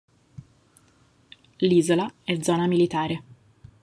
[1.59, 3.23] L'isola è zona militare.